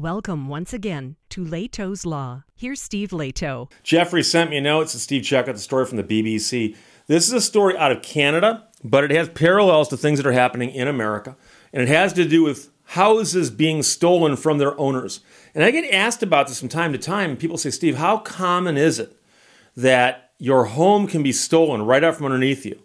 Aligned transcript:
Welcome 0.00 0.48
once 0.48 0.72
again 0.72 1.16
to 1.28 1.44
Lehto's 1.44 2.06
Law. 2.06 2.44
Here's 2.56 2.80
Steve 2.80 3.10
Lehto. 3.10 3.70
Jeffrey 3.82 4.22
sent 4.22 4.48
me 4.48 4.56
a 4.56 4.60
note. 4.62 4.80
It's 4.80 4.98
Steve 4.98 5.24
Check 5.24 5.46
out 5.46 5.52
the 5.52 5.60
story 5.60 5.84
from 5.84 5.98
the 5.98 6.02
BBC. 6.02 6.74
This 7.06 7.26
is 7.26 7.34
a 7.34 7.40
story 7.42 7.76
out 7.76 7.92
of 7.92 8.00
Canada, 8.00 8.66
but 8.82 9.04
it 9.04 9.10
has 9.10 9.28
parallels 9.28 9.88
to 9.88 9.98
things 9.98 10.18
that 10.18 10.26
are 10.26 10.32
happening 10.32 10.70
in 10.70 10.88
America. 10.88 11.36
And 11.70 11.82
it 11.82 11.88
has 11.88 12.14
to 12.14 12.26
do 12.26 12.42
with 12.42 12.70
houses 12.84 13.50
being 13.50 13.82
stolen 13.82 14.36
from 14.36 14.56
their 14.56 14.78
owners. 14.80 15.20
And 15.54 15.62
I 15.62 15.70
get 15.70 15.92
asked 15.92 16.22
about 16.22 16.48
this 16.48 16.60
from 16.60 16.70
time 16.70 16.92
to 16.92 16.98
time. 16.98 17.36
People 17.36 17.58
say, 17.58 17.68
Steve, 17.68 17.98
how 17.98 18.16
common 18.16 18.78
is 18.78 18.98
it 18.98 19.14
that 19.76 20.30
your 20.38 20.64
home 20.64 21.08
can 21.08 21.22
be 21.22 21.32
stolen 21.32 21.82
right 21.82 22.02
out 22.02 22.14
from 22.14 22.24
underneath 22.24 22.64
you? 22.64 22.80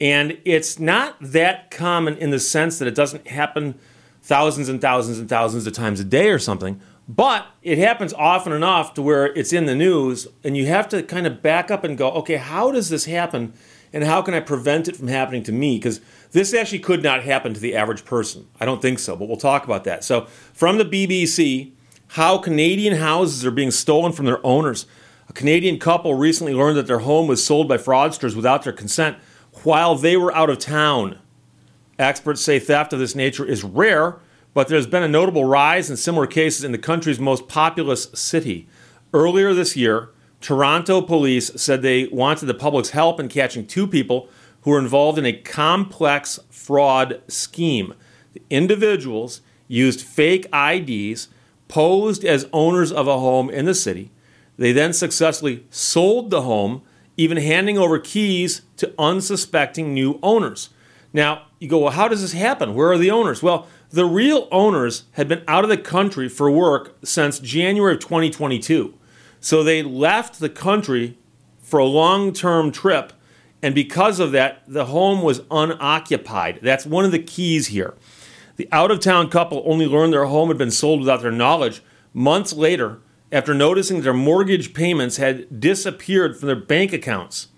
And 0.00 0.38
it's 0.46 0.78
not 0.78 1.16
that 1.20 1.70
common 1.70 2.16
in 2.16 2.30
the 2.30 2.40
sense 2.40 2.78
that 2.78 2.88
it 2.88 2.94
doesn't 2.94 3.26
happen 3.26 3.78
thousands 4.24 4.70
and 4.70 4.80
thousands 4.80 5.18
and 5.18 5.28
thousands 5.28 5.66
of 5.66 5.74
times 5.74 6.00
a 6.00 6.04
day 6.04 6.30
or 6.30 6.38
something, 6.38 6.80
but 7.06 7.46
it 7.62 7.76
happens 7.76 8.14
often 8.14 8.54
enough 8.54 8.94
to 8.94 9.02
where 9.02 9.26
it's 9.26 9.52
in 9.52 9.66
the 9.66 9.74
news, 9.74 10.26
and 10.42 10.56
you 10.56 10.64
have 10.66 10.88
to 10.88 11.02
kind 11.02 11.26
of 11.26 11.42
back 11.42 11.70
up 11.70 11.84
and 11.84 11.98
go, 11.98 12.10
okay, 12.12 12.36
how 12.36 12.70
does 12.70 12.88
this 12.88 13.04
happen? 13.04 13.52
And 13.92 14.02
how 14.02 14.22
can 14.22 14.32
I 14.32 14.40
prevent 14.40 14.88
it 14.88 14.96
from 14.96 15.08
happening 15.08 15.42
to 15.44 15.52
me? 15.52 15.76
Because 15.76 16.00
this 16.32 16.54
actually 16.54 16.78
could 16.78 17.02
not 17.02 17.22
happen 17.22 17.52
to 17.52 17.60
the 17.60 17.76
average 17.76 18.06
person. 18.06 18.48
I 18.58 18.64
don't 18.64 18.80
think 18.80 18.98
so, 18.98 19.14
but 19.14 19.28
we'll 19.28 19.36
talk 19.36 19.64
about 19.64 19.84
that. 19.84 20.02
So, 20.02 20.24
from 20.54 20.78
the 20.78 20.84
BBC, 20.84 21.72
how 22.08 22.38
Canadian 22.38 22.96
houses 22.96 23.44
are 23.44 23.50
being 23.50 23.70
stolen 23.70 24.12
from 24.12 24.24
their 24.24 24.44
owners. 24.44 24.86
A 25.28 25.32
Canadian 25.32 25.78
couple 25.78 26.14
recently 26.14 26.54
learned 26.54 26.76
that 26.78 26.86
their 26.86 27.00
home 27.00 27.28
was 27.28 27.44
sold 27.44 27.68
by 27.68 27.76
fraudsters 27.76 28.34
without 28.34 28.64
their 28.64 28.72
consent 28.72 29.18
while 29.62 29.94
they 29.94 30.16
were 30.16 30.34
out 30.34 30.50
of 30.50 30.58
town. 30.58 31.18
Experts 31.98 32.40
say 32.40 32.58
theft 32.58 32.92
of 32.92 32.98
this 32.98 33.14
nature 33.14 33.44
is 33.44 33.62
rare, 33.62 34.16
but 34.54 34.68
there's 34.68 34.86
been 34.86 35.02
a 35.02 35.08
notable 35.08 35.44
rise 35.44 35.90
in 35.90 35.96
similar 35.96 36.26
cases 36.26 36.64
in 36.64 36.72
the 36.72 36.78
country's 36.78 37.18
most 37.18 37.48
populous 37.48 38.04
city. 38.14 38.68
Earlier 39.12 39.52
this 39.52 39.76
year, 39.76 40.10
Toronto 40.40 41.02
police 41.02 41.50
said 41.60 41.82
they 41.82 42.06
wanted 42.06 42.46
the 42.46 42.54
public's 42.54 42.90
help 42.90 43.18
in 43.18 43.28
catching 43.28 43.66
two 43.66 43.86
people 43.86 44.28
who 44.62 44.70
were 44.70 44.78
involved 44.78 45.18
in 45.18 45.26
a 45.26 45.32
complex 45.32 46.38
fraud 46.50 47.20
scheme. 47.28 47.94
The 48.32 48.42
individuals 48.48 49.40
used 49.68 50.00
fake 50.00 50.46
IDs, 50.54 51.28
posed 51.68 52.24
as 52.24 52.46
owners 52.52 52.92
of 52.92 53.08
a 53.08 53.18
home 53.18 53.50
in 53.50 53.64
the 53.64 53.74
city. 53.74 54.10
They 54.56 54.72
then 54.72 54.92
successfully 54.92 55.64
sold 55.70 56.30
the 56.30 56.42
home, 56.42 56.82
even 57.16 57.38
handing 57.38 57.78
over 57.78 57.98
keys 57.98 58.62
to 58.76 58.92
unsuspecting 58.98 59.92
new 59.92 60.18
owners. 60.22 60.70
Now, 61.12 61.46
you 61.58 61.68
go, 61.68 61.78
well, 61.78 61.92
how 61.92 62.08
does 62.08 62.22
this 62.22 62.32
happen? 62.32 62.74
Where 62.74 62.90
are 62.90 62.98
the 62.98 63.10
owners? 63.10 63.42
Well, 63.42 63.66
the 63.94 64.04
real 64.04 64.48
owners 64.50 65.04
had 65.12 65.28
been 65.28 65.44
out 65.46 65.62
of 65.62 65.70
the 65.70 65.76
country 65.76 66.28
for 66.28 66.50
work 66.50 66.96
since 67.04 67.38
January 67.38 67.94
of 67.94 68.00
2022. 68.00 68.92
So 69.38 69.62
they 69.62 69.84
left 69.84 70.40
the 70.40 70.48
country 70.48 71.16
for 71.60 71.78
a 71.78 71.84
long 71.84 72.32
term 72.32 72.72
trip. 72.72 73.12
And 73.62 73.72
because 73.72 74.18
of 74.18 74.32
that, 74.32 74.62
the 74.66 74.86
home 74.86 75.22
was 75.22 75.42
unoccupied. 75.48 76.58
That's 76.60 76.84
one 76.84 77.04
of 77.04 77.12
the 77.12 77.22
keys 77.22 77.68
here. 77.68 77.94
The 78.56 78.68
out 78.72 78.90
of 78.90 78.98
town 78.98 79.30
couple 79.30 79.62
only 79.64 79.86
learned 79.86 80.12
their 80.12 80.24
home 80.24 80.48
had 80.48 80.58
been 80.58 80.72
sold 80.72 80.98
without 80.98 81.22
their 81.22 81.30
knowledge 81.30 81.80
months 82.12 82.52
later 82.52 82.98
after 83.30 83.54
noticing 83.54 84.02
their 84.02 84.12
mortgage 84.12 84.74
payments 84.74 85.18
had 85.18 85.60
disappeared 85.60 86.36
from 86.36 86.48
their 86.48 86.56
bank 86.56 86.92
accounts. 86.92 87.48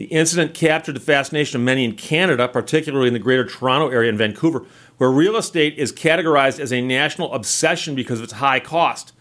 The 0.00 0.06
incident 0.06 0.54
captured 0.54 0.96
the 0.96 1.00
fascination 1.00 1.60
of 1.60 1.62
many 1.66 1.84
in 1.84 1.94
Canada, 1.94 2.48
particularly 2.48 3.08
in 3.08 3.12
the 3.12 3.18
Greater 3.18 3.44
Toronto 3.44 3.90
area 3.90 4.08
and 4.08 4.16
Vancouver, 4.16 4.64
where 4.96 5.10
real 5.10 5.36
estate 5.36 5.76
is 5.76 5.92
categorized 5.92 6.58
as 6.58 6.72
a 6.72 6.80
national 6.80 7.34
obsession 7.34 7.94
because 7.94 8.18
of 8.18 8.24
its 8.24 8.32
high 8.32 8.60
cost. 8.60 9.12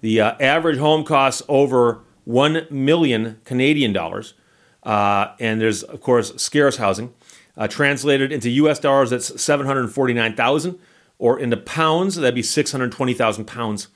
The 0.00 0.20
uh, 0.20 0.34
average 0.40 0.78
home 0.78 1.04
costs 1.04 1.40
over 1.48 2.00
1 2.24 2.66
million 2.68 3.40
Canadian 3.44 3.92
dollars, 3.92 4.34
uh, 4.82 5.36
and 5.38 5.60
there's, 5.60 5.84
of 5.84 6.00
course, 6.00 6.34
scarce 6.34 6.78
housing. 6.78 7.14
Uh, 7.56 7.68
translated 7.68 8.32
into 8.32 8.50
US 8.50 8.80
dollars, 8.80 9.10
that's 9.10 9.40
749,000, 9.40 10.80
or 11.20 11.38
into 11.38 11.58
pounds, 11.58 12.16
that'd 12.16 12.34
be 12.34 12.42
620,000 12.42 13.44
pounds. 13.44 13.86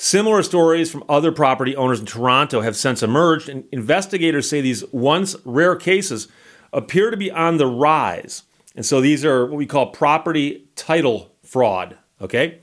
Similar 0.00 0.44
stories 0.44 0.92
from 0.92 1.02
other 1.08 1.32
property 1.32 1.74
owners 1.74 1.98
in 1.98 2.06
Toronto 2.06 2.60
have 2.60 2.76
since 2.76 3.02
emerged, 3.02 3.48
and 3.48 3.64
investigators 3.72 4.48
say 4.48 4.60
these 4.60 4.84
once 4.92 5.34
rare 5.44 5.74
cases 5.74 6.28
appear 6.72 7.10
to 7.10 7.16
be 7.16 7.32
on 7.32 7.56
the 7.56 7.66
rise. 7.66 8.44
And 8.76 8.86
so 8.86 9.00
these 9.00 9.24
are 9.24 9.46
what 9.46 9.56
we 9.56 9.66
call 9.66 9.90
property 9.90 10.68
title 10.76 11.34
fraud. 11.42 11.98
Okay? 12.20 12.60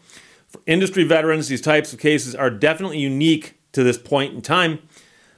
For 0.48 0.62
industry 0.66 1.04
veterans, 1.04 1.50
these 1.50 1.60
types 1.60 1.92
of 1.92 2.00
cases 2.00 2.36
are 2.36 2.50
definitely 2.50 3.00
unique 3.00 3.60
to 3.74 3.84
this 3.84 3.98
point 3.98 4.34
in 4.34 4.42
time. 4.42 4.80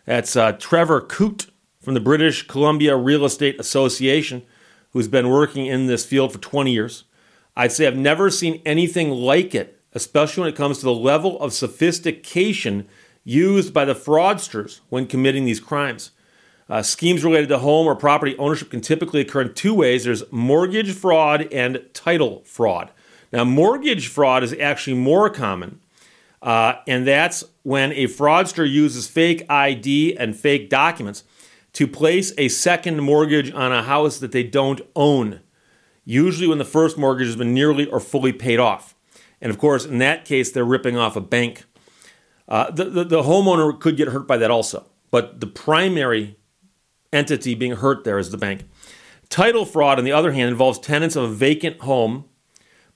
That's 0.06 0.36
uh, 0.36 0.52
Trevor 0.52 1.02
Coote 1.02 1.48
from 1.82 1.96
the 1.96 2.00
British 2.00 2.46
Columbia 2.46 2.96
Real 2.96 3.26
Estate 3.26 3.60
Association, 3.60 4.44
who's 4.92 5.08
been 5.08 5.30
working 5.30 5.66
in 5.66 5.88
this 5.88 6.06
field 6.06 6.32
for 6.32 6.38
20 6.38 6.72
years. 6.72 7.06
I'd 7.56 7.72
say 7.72 7.88
I've 7.88 7.98
never 7.98 8.30
seen 8.30 8.62
anything 8.68 9.10
like 9.10 9.56
it 9.56 9.77
especially 9.98 10.42
when 10.42 10.54
it 10.54 10.56
comes 10.56 10.78
to 10.78 10.86
the 10.86 10.94
level 10.94 11.40
of 11.40 11.52
sophistication 11.52 12.88
used 13.24 13.74
by 13.74 13.84
the 13.84 13.96
fraudsters 13.96 14.80
when 14.90 15.08
committing 15.08 15.44
these 15.44 15.60
crimes. 15.60 16.12
Uh, 16.70 16.84
schemes 16.84 17.24
related 17.24 17.50
to 17.50 17.58
home 17.58 17.88
or 17.88 17.96
property 17.96 18.38
ownership 18.38 18.70
can 18.70 18.80
typically 18.80 19.22
occur 19.22 19.42
in 19.42 19.54
two 19.56 19.74
ways 19.74 20.04
there's 20.04 20.24
mortgage 20.32 20.94
fraud 20.94 21.52
and 21.52 21.84
title 21.94 22.44
fraud. 22.46 22.92
Now, 23.34 23.44
mortgage 23.44 24.08
fraud 24.08 24.44
is 24.44 24.54
actually 24.54 24.98
more 24.98 25.32
common, 25.32 25.80
uh, 26.44 26.76
and 26.88 27.08
that's 27.08 27.44
when 27.64 27.92
a 27.94 28.06
fraudster 28.06 28.70
uses 28.70 29.08
fake 29.08 29.50
ID 29.50 30.16
and 30.16 30.38
fake 30.38 30.70
documents 30.70 31.24
to 31.74 31.88
place 31.88 32.34
a 32.38 32.50
second 32.50 33.02
mortgage 33.02 33.52
on 33.52 33.72
a 33.72 33.82
house 33.82 34.20
that 34.20 34.32
they 34.32 34.44
don't 34.44 34.82
own, 34.96 35.40
usually 36.06 36.48
when 36.48 36.60
the 36.60 36.66
first 36.66 36.98
mortgage 36.98 37.28
has 37.28 37.36
been 37.36 37.54
nearly 37.54 37.88
or 37.88 38.00
fully 38.00 38.32
paid 38.32 38.60
off. 38.60 38.94
And 39.42 39.50
of 39.50 39.58
course, 39.58 39.86
in 39.86 40.00
that 40.00 40.26
case, 40.26 40.52
they're 40.52 40.66
ripping 40.66 40.98
off 40.98 41.16
a 41.16 41.22
bank. 41.22 41.66
Uh, 42.48 42.72
the, 42.72 42.86
the, 42.86 43.04
the 43.04 43.22
homeowner 43.24 43.78
could 43.80 43.98
get 43.98 44.10
hurt 44.10 44.28
by 44.28 44.38
that 44.38 44.50
also, 44.50 44.86
but 45.12 45.40
the 45.40 45.48
primary 45.48 46.38
entity 47.12 47.56
being 47.56 47.74
hurt 47.74 48.04
there 48.04 48.18
is 48.18 48.32
the 48.32 48.38
bank. 48.38 48.68
Title 49.30 49.66
fraud, 49.66 50.00
on 50.00 50.06
the 50.06 50.12
other 50.12 50.32
hand, 50.32 50.50
involves 50.50 50.80
tenants 50.80 51.16
of 51.16 51.24
a 51.24 51.34
vacant 51.34 51.82
home 51.82 52.26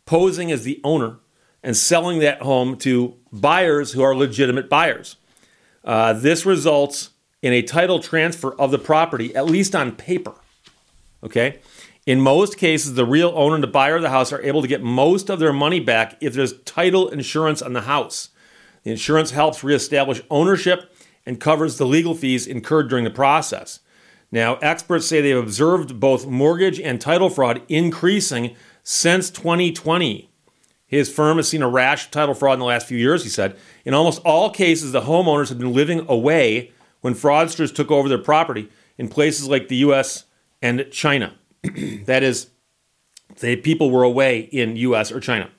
posing 0.05 0.51
as 0.51 0.63
the 0.63 0.79
owner 0.83 1.17
and 1.63 1.75
selling 1.75 2.19
that 2.19 2.41
home 2.41 2.77
to 2.77 3.15
buyers 3.31 3.91
who 3.91 4.01
are 4.01 4.15
legitimate 4.15 4.69
buyers. 4.69 5.17
Uh, 5.83 6.13
this 6.13 6.45
results 6.45 7.11
in 7.41 7.53
a 7.53 7.61
title 7.61 7.99
transfer 7.99 8.53
of 8.55 8.71
the 8.71 8.79
property, 8.79 9.35
at 9.35 9.45
least 9.45 9.75
on 9.75 9.91
paper. 9.91 10.33
Okay? 11.23 11.59
In 12.07 12.19
most 12.19 12.57
cases, 12.57 12.95
the 12.95 13.05
real 13.05 13.31
owner 13.35 13.53
and 13.53 13.63
the 13.63 13.67
buyer 13.67 13.97
of 13.97 14.01
the 14.01 14.09
house 14.09 14.33
are 14.33 14.41
able 14.41 14.63
to 14.63 14.67
get 14.67 14.81
most 14.81 15.29
of 15.29 15.37
their 15.37 15.53
money 15.53 15.79
back 15.79 16.17
if 16.19 16.33
there's 16.33 16.59
title 16.61 17.09
insurance 17.09 17.61
on 17.61 17.73
the 17.73 17.81
house. 17.81 18.29
The 18.83 18.91
insurance 18.91 19.31
helps 19.31 19.63
reestablish 19.63 20.21
ownership 20.31 20.91
and 21.27 21.39
covers 21.39 21.77
the 21.77 21.85
legal 21.85 22.15
fees 22.15 22.47
incurred 22.47 22.89
during 22.89 23.03
the 23.03 23.11
process. 23.11 23.81
Now, 24.31 24.55
experts 24.55 25.05
say 25.05 25.21
they've 25.21 25.37
observed 25.37 25.99
both 25.99 26.25
mortgage 26.25 26.79
and 26.79 26.99
title 26.99 27.29
fraud 27.29 27.61
increasing 27.69 28.55
since 28.81 29.29
2020. 29.29 30.31
His 30.87 31.13
firm 31.13 31.37
has 31.37 31.47
seen 31.47 31.61
a 31.61 31.69
rash 31.69 32.05
of 32.05 32.11
title 32.11 32.33
fraud 32.33 32.53
in 32.53 32.59
the 32.59 32.65
last 32.65 32.87
few 32.87 32.97
years, 32.97 33.23
he 33.23 33.29
said. 33.29 33.55
In 33.85 33.93
almost 33.93 34.21
all 34.25 34.49
cases, 34.49 34.91
the 34.91 35.01
homeowners 35.01 35.49
had 35.49 35.59
been 35.59 35.73
living 35.73 36.05
away 36.09 36.71
when 37.01 37.13
fraudsters 37.13 37.73
took 37.73 37.91
over 37.91 38.09
their 38.09 38.17
property 38.17 38.69
in 38.97 39.07
places 39.07 39.47
like 39.47 39.67
the 39.67 39.77
US 39.77 40.25
and 40.63 40.87
China. 40.91 41.35
that 42.05 42.23
is, 42.23 42.47
the 43.39 43.55
people 43.55 43.91
were 43.91 44.03
away 44.03 44.39
in 44.39 44.75
US 44.75 45.11
or 45.11 45.19
China. 45.19 45.49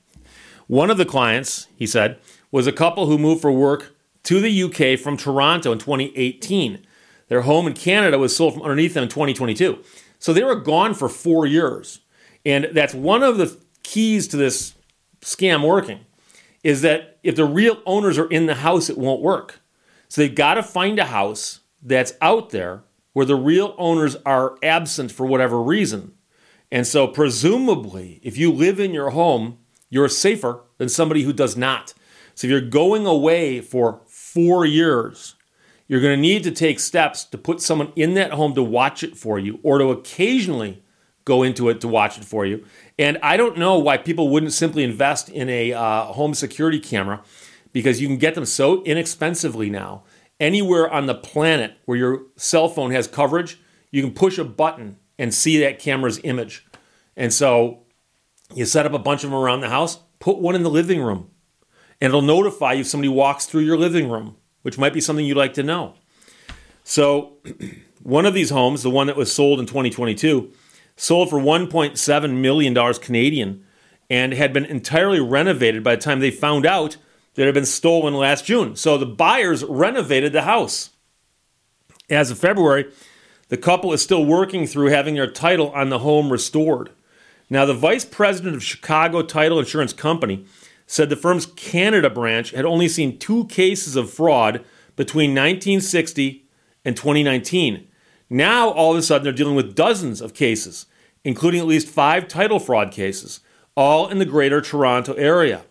One 0.66 0.90
of 0.90 0.98
the 0.98 1.04
clients, 1.04 1.68
he 1.76 1.86
said, 1.86 2.18
was 2.50 2.66
a 2.66 2.72
couple 2.72 3.06
who 3.06 3.18
moved 3.18 3.42
for 3.42 3.52
work 3.52 3.94
to 4.24 4.40
the 4.40 4.62
UK 4.62 4.98
from 4.98 5.16
Toronto 5.16 5.72
in 5.72 5.78
2018. 5.78 6.86
Their 7.28 7.42
home 7.42 7.66
in 7.66 7.74
Canada 7.74 8.18
was 8.18 8.36
sold 8.36 8.54
from 8.54 8.62
underneath 8.62 8.94
them 8.94 9.04
in 9.04 9.08
2022. 9.08 9.82
So 10.18 10.32
they 10.32 10.44
were 10.44 10.56
gone 10.56 10.94
for 10.94 11.08
four 11.08 11.46
years. 11.46 12.00
And 12.44 12.68
that's 12.72 12.94
one 12.94 13.22
of 13.22 13.38
the 13.38 13.58
keys 13.82 14.28
to 14.28 14.36
this 14.36 14.74
scam 15.20 15.66
working 15.66 16.00
is 16.62 16.82
that 16.82 17.18
if 17.22 17.36
the 17.36 17.44
real 17.44 17.78
owners 17.86 18.18
are 18.18 18.28
in 18.28 18.46
the 18.46 18.56
house, 18.56 18.88
it 18.88 18.98
won't 18.98 19.20
work. 19.20 19.60
So 20.08 20.20
they've 20.20 20.34
got 20.34 20.54
to 20.54 20.62
find 20.62 20.98
a 20.98 21.06
house 21.06 21.60
that's 21.82 22.12
out 22.20 22.50
there 22.50 22.82
where 23.12 23.26
the 23.26 23.36
real 23.36 23.74
owners 23.78 24.16
are 24.24 24.56
absent 24.62 25.12
for 25.12 25.26
whatever 25.26 25.62
reason. 25.62 26.12
And 26.70 26.86
so, 26.86 27.06
presumably, 27.06 28.20
if 28.22 28.38
you 28.38 28.50
live 28.50 28.80
in 28.80 28.94
your 28.94 29.10
home, 29.10 29.58
you're 29.90 30.08
safer 30.08 30.60
than 30.78 30.88
somebody 30.88 31.22
who 31.22 31.32
does 31.32 31.56
not. 31.56 31.92
So, 32.34 32.46
if 32.46 32.50
you're 32.50 32.60
going 32.62 33.06
away 33.06 33.60
for 33.60 34.00
four 34.06 34.64
years, 34.64 35.34
you're 35.86 36.00
going 36.00 36.16
to 36.16 36.20
need 36.20 36.42
to 36.44 36.50
take 36.50 36.80
steps 36.80 37.24
to 37.26 37.36
put 37.36 37.60
someone 37.60 37.92
in 37.94 38.14
that 38.14 38.32
home 38.32 38.54
to 38.54 38.62
watch 38.62 39.02
it 39.02 39.16
for 39.16 39.38
you 39.38 39.60
or 39.62 39.78
to 39.78 39.90
occasionally 39.90 40.82
go 41.24 41.42
into 41.42 41.68
it 41.68 41.80
to 41.82 41.88
watch 41.88 42.16
it 42.18 42.24
for 42.24 42.46
you. 42.46 42.64
And 42.98 43.18
I 43.22 43.36
don't 43.36 43.58
know 43.58 43.78
why 43.78 43.98
people 43.98 44.28
wouldn't 44.28 44.52
simply 44.52 44.84
invest 44.84 45.28
in 45.28 45.48
a 45.48 45.72
uh, 45.72 46.04
home 46.04 46.34
security 46.34 46.80
camera 46.80 47.22
because 47.72 48.00
you 48.00 48.08
can 48.08 48.16
get 48.16 48.34
them 48.34 48.46
so 48.46 48.82
inexpensively 48.84 49.70
now. 49.70 50.02
Anywhere 50.42 50.90
on 50.90 51.06
the 51.06 51.14
planet 51.14 51.76
where 51.84 51.96
your 51.96 52.22
cell 52.34 52.68
phone 52.68 52.90
has 52.90 53.06
coverage, 53.06 53.60
you 53.92 54.02
can 54.02 54.12
push 54.12 54.38
a 54.38 54.44
button 54.44 54.98
and 55.16 55.32
see 55.32 55.56
that 55.60 55.78
camera's 55.78 56.18
image. 56.24 56.66
And 57.16 57.32
so 57.32 57.84
you 58.52 58.66
set 58.66 58.84
up 58.84 58.92
a 58.92 58.98
bunch 58.98 59.22
of 59.22 59.30
them 59.30 59.38
around 59.38 59.60
the 59.60 59.68
house, 59.68 60.00
put 60.18 60.38
one 60.38 60.56
in 60.56 60.64
the 60.64 60.68
living 60.68 61.00
room, 61.00 61.30
and 62.00 62.08
it'll 62.08 62.22
notify 62.22 62.72
you 62.72 62.80
if 62.80 62.88
somebody 62.88 63.08
walks 63.08 63.46
through 63.46 63.60
your 63.60 63.76
living 63.76 64.10
room, 64.10 64.34
which 64.62 64.78
might 64.78 64.92
be 64.92 65.00
something 65.00 65.24
you'd 65.24 65.36
like 65.36 65.54
to 65.54 65.62
know. 65.62 65.94
So, 66.82 67.36
one 68.02 68.26
of 68.26 68.34
these 68.34 68.50
homes, 68.50 68.82
the 68.82 68.90
one 68.90 69.06
that 69.06 69.16
was 69.16 69.32
sold 69.32 69.60
in 69.60 69.66
2022, 69.66 70.52
sold 70.96 71.30
for 71.30 71.38
1.7 71.38 72.36
million 72.40 72.74
dollars 72.74 72.98
Canadian 72.98 73.64
and 74.10 74.32
had 74.32 74.52
been 74.52 74.64
entirely 74.64 75.20
renovated 75.20 75.84
by 75.84 75.94
the 75.94 76.02
time 76.02 76.18
they 76.18 76.32
found 76.32 76.66
out 76.66 76.96
that 77.34 77.44
had 77.44 77.54
been 77.54 77.66
stolen 77.66 78.14
last 78.14 78.44
June. 78.44 78.76
So 78.76 78.98
the 78.98 79.06
buyers 79.06 79.64
renovated 79.64 80.32
the 80.32 80.42
house. 80.42 80.90
As 82.10 82.30
of 82.30 82.38
February, 82.38 82.92
the 83.48 83.56
couple 83.56 83.92
is 83.92 84.02
still 84.02 84.24
working 84.24 84.66
through 84.66 84.88
having 84.88 85.14
their 85.14 85.30
title 85.30 85.70
on 85.70 85.88
the 85.88 86.00
home 86.00 86.30
restored. 86.30 86.90
Now, 87.48 87.64
the 87.64 87.74
vice 87.74 88.04
president 88.04 88.54
of 88.54 88.62
Chicago 88.62 89.22
Title 89.22 89.58
Insurance 89.58 89.92
Company 89.92 90.46
said 90.86 91.08
the 91.08 91.16
firm's 91.16 91.46
Canada 91.46 92.10
branch 92.10 92.50
had 92.50 92.64
only 92.64 92.88
seen 92.88 93.18
two 93.18 93.46
cases 93.46 93.96
of 93.96 94.10
fraud 94.10 94.64
between 94.96 95.30
1960 95.30 96.46
and 96.84 96.96
2019. 96.96 97.86
Now, 98.28 98.70
all 98.70 98.92
of 98.92 98.98
a 98.98 99.02
sudden, 99.02 99.24
they're 99.24 99.32
dealing 99.32 99.54
with 99.54 99.74
dozens 99.74 100.20
of 100.20 100.34
cases, 100.34 100.86
including 101.24 101.60
at 101.60 101.66
least 101.66 101.88
five 101.88 102.28
title 102.28 102.58
fraud 102.58 102.90
cases, 102.90 103.40
all 103.76 104.08
in 104.08 104.18
the 104.18 104.24
greater 104.24 104.60
Toronto 104.60 105.12
area. 105.14 105.62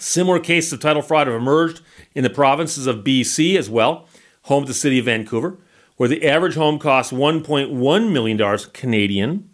Similar 0.00 0.40
cases 0.40 0.72
of 0.72 0.80
title 0.80 1.02
fraud 1.02 1.26
have 1.26 1.36
emerged 1.36 1.82
in 2.14 2.24
the 2.24 2.30
provinces 2.30 2.86
of 2.86 3.04
BC 3.04 3.56
as 3.56 3.68
well, 3.68 4.08
home 4.44 4.64
to 4.64 4.68
the 4.68 4.74
city 4.74 4.98
of 4.98 5.04
Vancouver, 5.04 5.58
where 5.98 6.08
the 6.08 6.26
average 6.26 6.54
home 6.54 6.78
costs 6.78 7.12
$1.1 7.12 8.10
million 8.10 8.58
Canadian. 8.72 9.50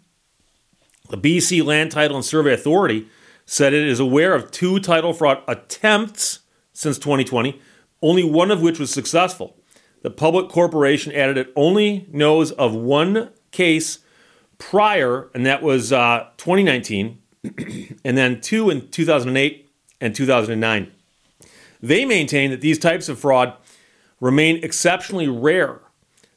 The 1.09 1.17
BC 1.17 1.65
Land 1.65 1.91
Title 1.91 2.15
and 2.15 2.25
Survey 2.25 2.53
Authority 2.53 3.07
said 3.45 3.73
it 3.73 3.85
is 3.85 3.99
aware 3.99 4.33
of 4.33 4.49
two 4.49 4.79
title 4.79 5.11
fraud 5.11 5.43
attempts 5.49 6.39
since 6.71 6.97
2020, 6.97 7.59
only 8.01 8.23
one 8.23 8.49
of 8.49 8.61
which 8.61 8.79
was 8.79 8.89
successful. 8.89 9.57
The 10.01 10.11
public 10.11 10.47
corporation 10.47 11.11
added 11.11 11.37
it 11.37 11.51
only 11.57 12.07
knows 12.09 12.53
of 12.53 12.73
one 12.73 13.31
case 13.51 13.99
prior, 14.59 15.29
and 15.35 15.45
that 15.45 15.61
was 15.61 15.91
uh, 15.91 16.29
2019, 16.37 17.21
and 18.05 18.17
then 18.17 18.39
two 18.39 18.69
in 18.69 18.87
2008 18.89 19.66
and 20.01 20.15
2009. 20.15 20.91
They 21.81 22.05
maintain 22.05 22.51
that 22.51 22.61
these 22.61 22.79
types 22.79 23.09
of 23.09 23.19
fraud 23.19 23.53
remain 24.19 24.63
exceptionally 24.63 25.27
rare. 25.27 25.81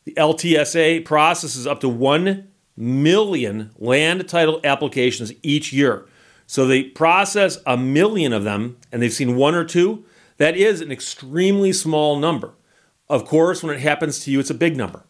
The 0.05 0.15
LTSA 0.15 1.05
processes 1.05 1.67
up 1.67 1.81
to 1.81 1.89
1 1.89 2.49
million 2.77 3.71
land 3.79 4.29
title 4.29 4.61
applications 4.65 5.33
each 5.43 5.73
year. 5.73 6.07
So 6.47 6.67
they 6.67 6.85
process 6.85 7.59
a 7.65 7.77
million 7.77 8.33
of 8.33 8.45
them, 8.45 8.77
and 8.91 9.01
they've 9.01 9.13
seen 9.13 9.37
one 9.37 9.55
or 9.55 9.65
two. 9.65 10.05
That 10.39 10.57
is 10.57 10.81
an 10.81 10.91
extremely 10.91 11.73
small 11.73 12.19
number. 12.19 12.55
Of 13.09 13.25
course, 13.25 13.63
when 13.63 13.75
it 13.75 13.81
happens 13.81 14.21
to 14.21 14.31
you, 14.31 14.41
it's 14.41 14.51
a 14.51 14.55
big 14.55 14.77
number. 14.77 15.05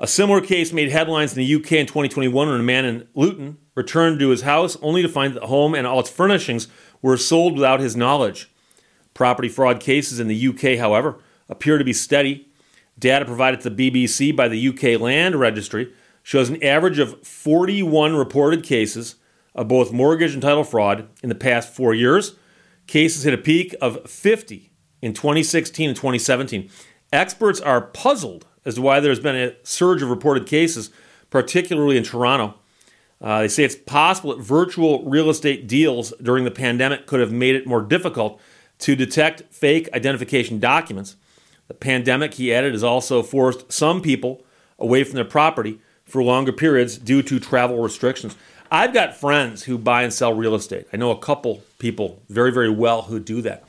A 0.00 0.06
similar 0.06 0.40
case 0.40 0.72
made 0.72 0.92
headlines 0.92 1.36
in 1.36 1.38
the 1.38 1.54
UK 1.54 1.72
in 1.72 1.86
2021 1.86 2.48
when 2.48 2.60
a 2.60 2.62
man 2.62 2.84
in 2.84 3.08
Luton 3.14 3.58
returned 3.74 4.20
to 4.20 4.28
his 4.28 4.42
house 4.42 4.76
only 4.80 5.02
to 5.02 5.08
find 5.08 5.34
that 5.34 5.40
the 5.40 5.46
home 5.48 5.74
and 5.74 5.86
all 5.86 5.98
its 5.98 6.10
furnishings 6.10 6.68
were 7.02 7.16
sold 7.16 7.54
without 7.54 7.80
his 7.80 7.96
knowledge. 7.96 8.50
Property 9.14 9.48
fraud 9.48 9.80
cases 9.80 10.20
in 10.20 10.28
the 10.28 10.48
UK, 10.48 10.78
however, 10.78 11.18
appear 11.48 11.78
to 11.78 11.84
be 11.84 11.92
steady. 11.92 12.48
Data 12.98 13.24
provided 13.24 13.60
to 13.60 13.70
the 13.70 13.90
BBC 13.90 14.34
by 14.34 14.48
the 14.48 14.68
UK 14.68 15.00
Land 15.00 15.36
Registry 15.36 15.92
shows 16.22 16.48
an 16.48 16.62
average 16.62 16.98
of 16.98 17.26
41 17.26 18.14
reported 18.14 18.62
cases 18.62 19.16
of 19.54 19.68
both 19.68 19.92
mortgage 19.92 20.34
and 20.34 20.42
title 20.42 20.64
fraud 20.64 21.08
in 21.22 21.28
the 21.28 21.34
past 21.34 21.74
four 21.74 21.94
years. 21.94 22.34
Cases 22.86 23.24
hit 23.24 23.34
a 23.34 23.38
peak 23.38 23.74
of 23.80 24.08
50 24.08 24.70
in 25.02 25.14
2016 25.14 25.88
and 25.88 25.96
2017. 25.96 26.68
Experts 27.12 27.60
are 27.60 27.80
puzzled 27.80 28.46
as 28.64 28.74
to 28.74 28.82
why 28.82 29.00
there's 29.00 29.20
been 29.20 29.36
a 29.36 29.54
surge 29.62 30.02
of 30.02 30.10
reported 30.10 30.46
cases, 30.46 30.90
particularly 31.30 31.96
in 31.96 32.04
Toronto. 32.04 32.54
Uh, 33.20 33.40
they 33.40 33.48
say 33.48 33.64
it's 33.64 33.74
possible 33.74 34.36
that 34.36 34.42
virtual 34.42 35.04
real 35.04 35.28
estate 35.28 35.66
deals 35.66 36.12
during 36.22 36.44
the 36.44 36.50
pandemic 36.50 37.06
could 37.06 37.20
have 37.20 37.32
made 37.32 37.56
it 37.56 37.66
more 37.66 37.82
difficult 37.82 38.40
to 38.78 38.94
detect 38.94 39.42
fake 39.52 39.88
identification 39.92 40.60
documents. 40.60 41.16
The 41.66 41.74
pandemic, 41.74 42.34
he 42.34 42.54
added, 42.54 42.72
has 42.72 42.84
also 42.84 43.22
forced 43.22 43.72
some 43.72 44.00
people 44.00 44.44
away 44.78 45.04
from 45.04 45.16
their 45.16 45.24
property 45.24 45.80
for 46.04 46.22
longer 46.22 46.52
periods 46.52 46.96
due 46.96 47.22
to 47.22 47.40
travel 47.40 47.82
restrictions. 47.82 48.36
I've 48.70 48.94
got 48.94 49.16
friends 49.16 49.64
who 49.64 49.78
buy 49.78 50.02
and 50.02 50.12
sell 50.12 50.32
real 50.32 50.54
estate. 50.54 50.86
I 50.92 50.96
know 50.96 51.10
a 51.10 51.18
couple 51.18 51.62
people 51.78 52.22
very, 52.28 52.52
very 52.52 52.70
well 52.70 53.02
who 53.02 53.18
do 53.18 53.42
that. 53.42 53.64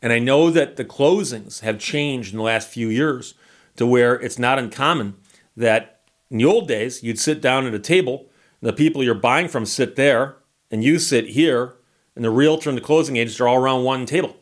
And 0.00 0.12
I 0.12 0.18
know 0.18 0.50
that 0.50 0.76
the 0.76 0.84
closings 0.84 1.60
have 1.60 1.78
changed 1.78 2.32
in 2.32 2.38
the 2.38 2.44
last 2.44 2.68
few 2.68 2.88
years 2.88 3.34
to 3.76 3.86
where 3.86 4.14
it's 4.14 4.38
not 4.38 4.58
uncommon 4.58 5.14
that 5.56 6.00
in 6.30 6.38
the 6.38 6.44
old 6.44 6.68
days 6.68 7.02
you'd 7.02 7.18
sit 7.18 7.40
down 7.40 7.66
at 7.66 7.74
a 7.74 7.78
table 7.78 8.26
the 8.62 8.72
people 8.72 9.02
you're 9.02 9.14
buying 9.14 9.48
from 9.48 9.66
sit 9.66 9.96
there, 9.96 10.36
and 10.70 10.82
you 10.82 10.98
sit 10.98 11.28
here, 11.28 11.74
and 12.14 12.24
the 12.24 12.30
realtor 12.30 12.70
and 12.70 12.78
the 12.78 12.82
closing 12.82 13.16
agents 13.16 13.40
are 13.40 13.48
all 13.48 13.56
around 13.56 13.84
one 13.84 14.06
table. 14.06 14.36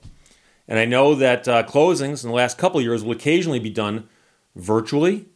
And 0.69 0.79
I 0.79 0.85
know 0.85 1.15
that 1.17 1.49
uh, 1.49 1.65
closings 1.65 2.23
in 2.23 2.31
the 2.31 2.37
last 2.37 2.59
couple 2.59 2.81
years 2.81 3.03
will 3.03 3.13
occasionally 3.13 3.59
be 3.59 3.71
done 3.71 4.09
virtually, 4.55 5.27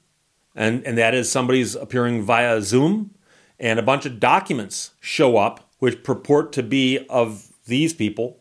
and, 0.54 0.86
and 0.86 0.96
that 0.98 1.14
is 1.14 1.32
somebody's 1.32 1.74
appearing 1.74 2.22
via 2.22 2.62
Zoom, 2.62 3.14
and 3.58 3.78
a 3.78 3.82
bunch 3.82 4.06
of 4.06 4.20
documents 4.20 4.92
show 5.00 5.36
up 5.36 5.68
which 5.78 6.04
purport 6.04 6.52
to 6.52 6.62
be 6.62 7.04
of 7.08 7.52
these 7.66 7.94
people, 7.94 8.38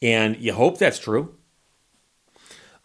and 0.00 0.36
you 0.36 0.52
hope 0.52 0.78
that's 0.78 0.98
true. 0.98 1.34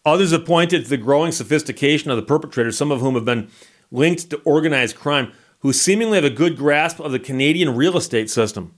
Others 0.06 0.32
have 0.32 0.46
pointed 0.46 0.84
to 0.84 0.90
the 0.90 0.98
growing 0.98 1.32
sophistication 1.32 2.10
of 2.10 2.18
the 2.18 2.24
perpetrators, 2.24 2.78
some 2.78 2.92
of 2.92 3.02
whom 3.02 3.16
have 3.16 3.26
been 3.26 3.50
linked 3.92 4.30
to 4.30 4.38
organized 4.40 4.96
crime 4.96 5.32
who 5.68 5.74
seemingly 5.74 6.16
have 6.16 6.24
a 6.24 6.30
good 6.30 6.56
grasp 6.56 6.98
of 6.98 7.12
the 7.12 7.20
Canadian 7.20 7.76
real 7.76 7.98
estate 7.98 8.30
system. 8.30 8.74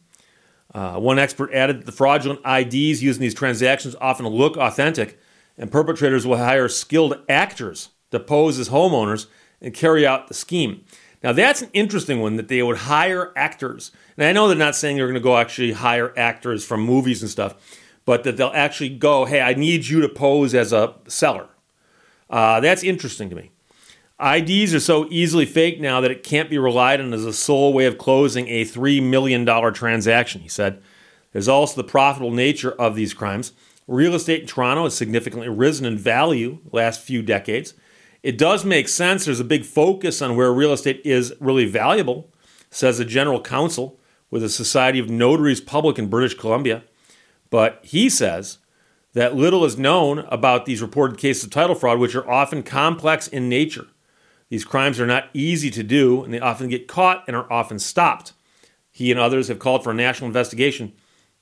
Uh, 0.73 0.95
one 0.95 1.19
expert 1.19 1.53
added 1.53 1.77
that 1.77 1.85
the 1.85 1.91
fraudulent 1.91 2.39
IDs 2.43 3.03
used 3.03 3.19
in 3.19 3.21
these 3.21 3.35
transactions 3.35 3.95
often 4.01 4.25
look 4.25 4.57
authentic, 4.57 5.19
and 5.55 5.71
perpetrators 5.71 6.25
will 6.25 6.37
hire 6.37 6.67
skilled 6.67 7.15
actors 7.29 7.89
to 8.09 8.19
pose 8.19 8.57
as 8.57 8.69
homeowners 8.69 9.27
and 9.61 9.75
carry 9.75 10.03
out 10.07 10.29
the 10.29 10.33
scheme. 10.33 10.83
Now, 11.21 11.31
that's 11.31 11.61
an 11.61 11.69
interesting 11.73 12.21
one 12.21 12.37
that 12.37 12.47
they 12.47 12.63
would 12.63 12.77
hire 12.77 13.33
actors. 13.35 13.91
And 14.17 14.25
I 14.25 14.31
know 14.31 14.47
they're 14.47 14.57
not 14.57 14.75
saying 14.75 14.97
they're 14.97 15.05
going 15.05 15.13
to 15.13 15.19
go 15.19 15.37
actually 15.37 15.73
hire 15.73 16.11
actors 16.17 16.65
from 16.65 16.81
movies 16.81 17.21
and 17.21 17.29
stuff, 17.29 17.53
but 18.03 18.23
that 18.23 18.35
they'll 18.35 18.51
actually 18.55 18.89
go, 18.89 19.25
hey, 19.25 19.41
I 19.41 19.53
need 19.53 19.85
you 19.85 20.01
to 20.01 20.09
pose 20.09 20.55
as 20.55 20.73
a 20.73 20.95
seller. 21.07 21.49
Uh, 22.31 22.59
that's 22.61 22.83
interesting 22.83 23.29
to 23.29 23.35
me. 23.35 23.51
IDs 24.21 24.73
are 24.73 24.81
so 24.81 25.07
easily 25.09 25.45
faked 25.45 25.79
now 25.79 26.01
that 26.01 26.11
it 26.11 26.23
can't 26.23 26.49
be 26.49 26.57
relied 26.57 26.99
on 26.99 27.13
as 27.13 27.25
a 27.25 27.31
sole 27.31 27.71
way 27.71 27.85
of 27.85 27.97
closing 27.97 28.47
a 28.49 28.65
$3 28.65 29.01
million 29.01 29.45
transaction, 29.73 30.41
he 30.41 30.49
said. 30.49 30.81
There's 31.31 31.47
also 31.47 31.81
the 31.81 31.87
profitable 31.87 32.31
nature 32.31 32.71
of 32.71 32.95
these 32.95 33.13
crimes. 33.13 33.53
Real 33.87 34.15
estate 34.15 34.41
in 34.41 34.47
Toronto 34.47 34.83
has 34.83 34.95
significantly 34.95 35.47
risen 35.47 35.85
in 35.85 35.97
value 35.97 36.59
last 36.71 37.01
few 37.01 37.21
decades. 37.21 37.73
It 38.21 38.37
does 38.37 38.65
make 38.65 38.89
sense. 38.89 39.25
There's 39.25 39.39
a 39.39 39.45
big 39.45 39.63
focus 39.63 40.21
on 40.21 40.35
where 40.35 40.51
real 40.51 40.73
estate 40.73 41.01
is 41.05 41.33
really 41.39 41.65
valuable, 41.65 42.29
says 42.69 42.97
the 42.97 43.05
general 43.05 43.41
counsel 43.41 43.99
with 44.29 44.41
the 44.41 44.49
Society 44.49 44.99
of 44.99 45.09
Notaries 45.09 45.61
Public 45.61 45.97
in 45.97 46.09
British 46.09 46.37
Columbia. 46.37 46.83
But 47.49 47.79
he 47.83 48.09
says 48.09 48.57
that 49.13 49.35
little 49.35 49.63
is 49.65 49.77
known 49.77 50.19
about 50.27 50.65
these 50.65 50.81
reported 50.81 51.17
cases 51.17 51.45
of 51.45 51.51
title 51.51 51.75
fraud, 51.75 51.99
which 51.99 52.15
are 52.15 52.29
often 52.29 52.63
complex 52.63 53.27
in 53.27 53.47
nature. 53.47 53.87
These 54.49 54.65
crimes 54.65 54.99
are 54.99 55.05
not 55.05 55.29
easy 55.33 55.69
to 55.71 55.83
do, 55.83 56.23
and 56.23 56.33
they 56.33 56.39
often 56.39 56.69
get 56.69 56.87
caught 56.87 57.23
and 57.27 57.35
are 57.35 57.51
often 57.51 57.79
stopped. 57.79 58.33
He 58.91 59.11
and 59.11 59.19
others 59.19 59.47
have 59.47 59.59
called 59.59 59.83
for 59.83 59.91
a 59.91 59.95
national 59.95 60.27
investigation 60.27 60.93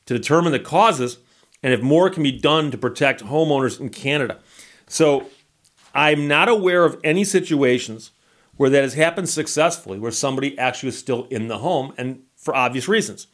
to 0.06 0.14
determine 0.14 0.52
the 0.52 0.60
causes 0.60 1.18
and 1.64 1.74
if 1.74 1.82
more 1.82 2.10
can 2.10 2.24
be 2.24 2.32
done 2.32 2.72
to 2.72 2.78
protect 2.78 3.24
homeowners 3.24 3.80
in 3.80 3.90
Canada. 3.90 4.40
So 4.88 5.28
I'm 5.94 6.28
not 6.28 6.48
aware 6.50 6.86
of 6.86 7.00
any 7.04 7.24
situations 7.24 8.12
where 8.58 8.70
that 8.70 8.84
has 8.84 8.94
happened 8.94 9.30
successfully, 9.30 10.00
where 10.00 10.12
somebody 10.12 10.58
actually 10.58 10.90
is 10.90 10.98
still 10.98 11.26
in 11.26 11.48
the 11.48 11.60
home, 11.60 11.94
and 11.98 12.24
for 12.36 12.56
obvious 12.56 12.88
reasons. 12.88 13.28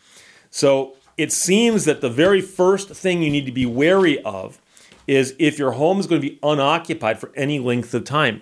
So 0.49 0.95
it 1.17 1.31
seems 1.31 1.85
that 1.85 2.01
the 2.01 2.09
very 2.09 2.41
first 2.41 2.89
thing 2.89 3.21
you 3.21 3.29
need 3.29 3.45
to 3.45 3.51
be 3.51 3.65
wary 3.65 4.21
of 4.23 4.59
is 5.07 5.35
if 5.39 5.59
your 5.59 5.71
home 5.71 5.99
is 5.99 6.07
going 6.07 6.21
to 6.21 6.27
be 6.27 6.39
unoccupied 6.43 7.19
for 7.19 7.31
any 7.35 7.59
length 7.59 7.93
of 7.93 8.03
time. 8.03 8.41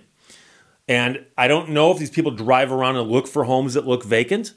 And 0.88 1.26
I 1.38 1.48
don't 1.48 1.70
know 1.70 1.92
if 1.92 2.00
these 2.00 2.10
people 2.10 2.32
drive 2.32 2.72
around 2.72 2.98
and 2.98 3.10
look 3.10 3.28
for 3.28 3.46
homes 3.46 3.76
that 3.76 3.88
look 3.88 4.04
vacant 4.04 4.54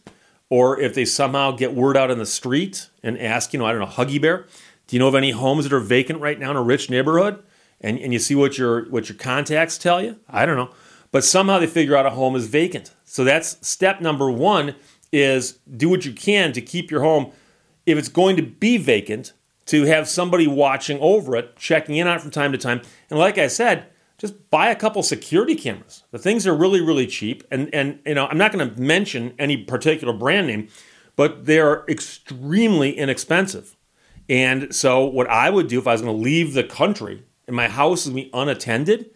or 0.50 0.78
if 0.80 0.94
they 0.94 1.04
somehow 1.04 1.52
get 1.52 1.74
word 1.74 1.96
out 1.96 2.10
in 2.10 2.18
the 2.18 2.26
street 2.26 2.88
and 3.02 3.18
ask, 3.18 3.52
you 3.52 3.58
know, 3.58 3.66
I 3.66 3.72
don't 3.72 3.80
know, 3.80 3.86
Huggy 3.86 4.20
Bear, 4.20 4.46
do 4.86 4.96
you 4.96 5.00
know 5.00 5.08
of 5.08 5.14
any 5.14 5.30
homes 5.30 5.64
that 5.64 5.72
are 5.72 5.80
vacant 5.80 6.20
right 6.20 6.38
now 6.38 6.50
in 6.50 6.56
a 6.56 6.62
rich 6.62 6.90
neighborhood? 6.90 7.42
And, 7.80 7.98
and 7.98 8.12
you 8.12 8.18
see 8.18 8.34
what 8.34 8.56
your 8.56 8.88
what 8.90 9.08
your 9.08 9.18
contacts 9.18 9.78
tell 9.78 10.02
you? 10.02 10.18
I 10.28 10.46
don't 10.46 10.56
know. 10.56 10.70
But 11.10 11.24
somehow 11.24 11.58
they 11.58 11.66
figure 11.66 11.96
out 11.96 12.06
a 12.06 12.10
home 12.10 12.34
is 12.34 12.46
vacant. 12.46 12.92
So 13.04 13.24
that's 13.24 13.66
step 13.66 14.00
number 14.00 14.30
one 14.30 14.74
is 15.12 15.58
do 15.76 15.88
what 15.88 16.04
you 16.04 16.12
can 16.12 16.52
to 16.52 16.60
keep 16.60 16.90
your 16.90 17.02
home, 17.02 17.30
if 17.86 17.96
it's 17.96 18.08
going 18.08 18.36
to 18.36 18.42
be 18.42 18.76
vacant, 18.78 19.32
to 19.66 19.84
have 19.84 20.08
somebody 20.08 20.46
watching 20.46 20.98
over 21.00 21.36
it, 21.36 21.56
checking 21.56 21.96
in 21.96 22.06
on 22.06 22.16
it 22.16 22.20
from 22.20 22.30
time 22.30 22.52
to 22.52 22.58
time. 22.58 22.82
And 23.10 23.18
like 23.18 23.38
I 23.38 23.46
said, 23.46 23.86
just 24.24 24.48
buy 24.48 24.70
a 24.70 24.76
couple 24.76 25.02
security 25.02 25.54
cameras. 25.54 26.02
The 26.10 26.18
things 26.18 26.46
are 26.46 26.54
really, 26.54 26.80
really 26.80 27.06
cheap. 27.06 27.44
And 27.50 27.72
and 27.74 27.98
you 28.06 28.14
know, 28.14 28.26
I'm 28.26 28.38
not 28.38 28.52
going 28.52 28.68
to 28.68 28.80
mention 28.80 29.34
any 29.38 29.58
particular 29.58 30.14
brand 30.14 30.46
name, 30.46 30.68
but 31.14 31.44
they're 31.44 31.84
extremely 31.88 32.96
inexpensive. 32.96 33.76
And 34.30 34.74
so 34.74 35.04
what 35.04 35.28
I 35.28 35.50
would 35.50 35.68
do 35.68 35.78
if 35.78 35.86
I 35.86 35.92
was 35.92 36.00
going 36.00 36.16
to 36.16 36.22
leave 36.22 36.54
the 36.54 36.64
country 36.64 37.22
and 37.46 37.54
my 37.54 37.68
house 37.68 38.06
is 38.06 38.12
going 38.12 38.24
to 38.24 38.30
be 38.30 38.30
unattended, 38.32 39.10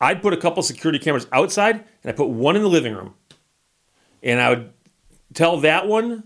I'd 0.00 0.22
put 0.22 0.32
a 0.32 0.36
couple 0.36 0.64
security 0.64 0.98
cameras 0.98 1.28
outside 1.30 1.76
and 2.02 2.10
I 2.10 2.12
put 2.12 2.28
one 2.28 2.56
in 2.56 2.62
the 2.62 2.68
living 2.68 2.94
room. 2.94 3.14
And 4.24 4.40
I 4.40 4.48
would 4.48 4.72
tell 5.34 5.60
that 5.60 5.86
one 5.86 6.24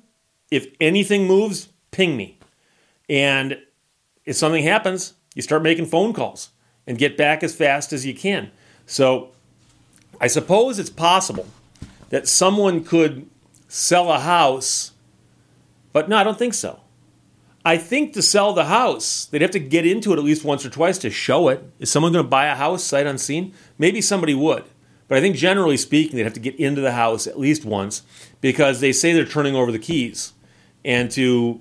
if 0.51 0.69
anything 0.81 1.27
moves, 1.27 1.69
ping 1.91 2.17
me. 2.17 2.39
And 3.11 3.59
if 4.25 4.37
something 4.37 4.65
happens, 4.65 5.13
you 5.35 5.43
start 5.43 5.63
making 5.63 5.85
phone 5.85 6.15
calls 6.15 6.52
and 6.87 6.99
get 6.99 7.17
back 7.17 7.43
as 7.43 7.55
fast 7.55 7.93
as 7.93 8.05
you 8.05 8.15
can. 8.15 8.51
So 8.87 9.31
I 10.21 10.27
suppose 10.27 10.79
it's 10.79 10.91
possible 10.91 11.47
that 12.11 12.29
someone 12.29 12.85
could 12.85 13.29
sell 13.69 14.13
a 14.13 14.21
house, 14.21 14.93
but 15.93 16.09
no, 16.09 16.17
I 16.17 16.25
don't 16.25 16.39
think 16.39 16.55
so. 16.55 16.81
I 17.65 17.77
think 17.77 18.13
to 18.15 18.23
sell 18.23 18.53
the 18.53 18.65
house, 18.65 19.27
they'd 19.27 19.43
have 19.43 19.53
to 19.53 19.61
get 19.61 19.87
into 19.87 20.13
it 20.13 20.19
at 20.19 20.25
least 20.25 20.45
once 20.45 20.67
or 20.67 20.71
twice 20.71 20.99
to 20.99 21.11
show 21.11 21.49
it. 21.49 21.63
Is 21.79 21.91
someone 21.91 22.13
going 22.13 22.25
to 22.25 22.29
buy 22.29 22.47
a 22.47 22.57
house 22.57 22.83
sight 22.83 23.07
unseen? 23.07 23.55
Maybe 23.79 24.01
somebody 24.01 24.35
would. 24.35 24.65
But 25.07 25.19
I 25.19 25.21
think 25.21 25.37
generally 25.37 25.77
speaking, 25.77 26.17
they'd 26.17 26.25
have 26.25 26.33
to 26.33 26.41
get 26.41 26.57
into 26.57 26.81
the 26.81 26.93
house 26.93 27.27
at 27.27 27.39
least 27.39 27.65
once 27.65 28.03
because 28.41 28.81
they 28.81 28.93
say 28.93 29.13
they're 29.13 29.25
turning 29.25 29.55
over 29.55 29.71
the 29.71 29.79
keys. 29.79 30.33
And 30.85 31.11
to 31.13 31.61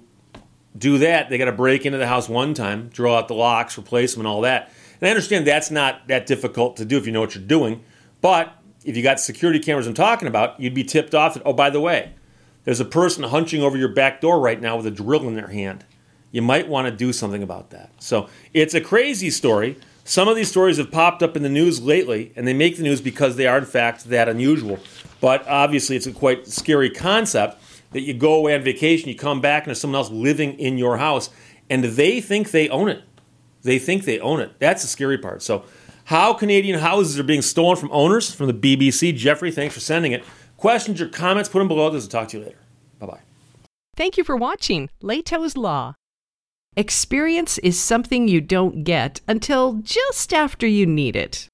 do 0.77 0.97
that, 0.99 1.29
they 1.29 1.37
got 1.37 1.45
to 1.45 1.51
break 1.51 1.85
into 1.85 1.97
the 1.97 2.07
house 2.07 2.27
one 2.27 2.53
time, 2.53 2.89
draw 2.89 3.17
out 3.17 3.27
the 3.27 3.35
locks, 3.35 3.77
replace 3.77 4.13
them, 4.13 4.21
and 4.21 4.27
all 4.27 4.41
that. 4.41 4.71
And 5.01 5.07
I 5.07 5.11
understand 5.11 5.47
that's 5.47 5.71
not 5.71 6.07
that 6.07 6.27
difficult 6.27 6.77
to 6.77 6.85
do 6.85 6.97
if 6.97 7.05
you 7.05 7.11
know 7.11 7.21
what 7.21 7.35
you're 7.35 7.43
doing. 7.43 7.83
But 8.21 8.55
if 8.85 8.95
you 8.95 9.03
got 9.03 9.19
security 9.19 9.59
cameras 9.59 9.87
I'm 9.87 9.93
talking 9.93 10.27
about, 10.27 10.59
you'd 10.59 10.75
be 10.75 10.83
tipped 10.83 11.15
off 11.15 11.33
that, 11.33 11.43
oh, 11.43 11.53
by 11.53 11.71
the 11.71 11.81
way, 11.81 12.13
there's 12.63 12.79
a 12.79 12.85
person 12.85 13.23
hunching 13.23 13.63
over 13.63 13.77
your 13.77 13.89
back 13.89 14.21
door 14.21 14.39
right 14.39 14.61
now 14.61 14.77
with 14.77 14.85
a 14.85 14.91
drill 14.91 15.27
in 15.27 15.35
their 15.35 15.47
hand. 15.47 15.83
You 16.31 16.41
might 16.41 16.67
want 16.67 16.87
to 16.87 16.91
do 16.91 17.11
something 17.11 17.43
about 17.43 17.71
that. 17.71 17.91
So 17.99 18.29
it's 18.53 18.73
a 18.73 18.81
crazy 18.81 19.31
story. 19.31 19.77
Some 20.03 20.27
of 20.27 20.35
these 20.35 20.49
stories 20.49 20.77
have 20.77 20.91
popped 20.91 21.21
up 21.21 21.35
in 21.35 21.43
the 21.43 21.49
news 21.49 21.81
lately, 21.81 22.31
and 22.35 22.47
they 22.47 22.53
make 22.53 22.77
the 22.77 22.83
news 22.83 23.01
because 23.01 23.35
they 23.35 23.47
are, 23.47 23.57
in 23.57 23.65
fact, 23.65 24.05
that 24.05 24.29
unusual. 24.29 24.79
But 25.19 25.47
obviously, 25.47 25.95
it's 25.95 26.07
a 26.07 26.11
quite 26.11 26.47
scary 26.47 26.89
concept 26.89 27.61
that 27.91 28.01
you 28.01 28.13
go 28.13 28.33
away 28.33 28.55
on 28.55 28.61
vacation, 28.61 29.09
you 29.09 29.15
come 29.15 29.41
back, 29.41 29.63
and 29.63 29.69
there's 29.69 29.81
someone 29.81 29.97
else 29.97 30.09
living 30.09 30.57
in 30.57 30.77
your 30.77 30.97
house, 30.97 31.29
and 31.69 31.83
they 31.83 32.21
think 32.21 32.51
they 32.51 32.69
own 32.69 32.87
it. 32.87 33.03
They 33.63 33.79
think 33.79 34.05
they 34.05 34.19
own 34.19 34.39
it. 34.39 34.53
That's 34.59 34.81
the 34.81 34.87
scary 34.87 35.17
part. 35.17 35.41
So, 35.41 35.65
how 36.05 36.33
Canadian 36.33 36.79
houses 36.79 37.19
are 37.19 37.23
being 37.23 37.41
stolen 37.41 37.77
from 37.77 37.89
owners 37.91 38.33
from 38.33 38.47
the 38.47 38.53
BBC. 38.53 39.15
Jeffrey, 39.15 39.51
thanks 39.51 39.73
for 39.73 39.79
sending 39.79 40.11
it. 40.11 40.23
Questions 40.57 40.99
or 40.99 41.07
comments, 41.07 41.49
put 41.49 41.59
them 41.59 41.67
below. 41.67 41.89
This 41.89 42.03
will 42.03 42.11
talk 42.11 42.27
to 42.29 42.37
you 42.39 42.43
later. 42.43 42.57
Bye 42.99 43.05
bye. 43.05 43.19
Thank 43.95 44.17
you 44.17 44.23
for 44.23 44.35
watching 44.35 44.89
Lehto's 45.01 45.55
Law. 45.55 45.95
Experience 46.75 47.57
is 47.59 47.79
something 47.79 48.27
you 48.27 48.39
don't 48.39 48.83
get 48.83 49.21
until 49.27 49.73
just 49.83 50.33
after 50.33 50.65
you 50.65 50.85
need 50.85 51.15
it. 51.15 51.47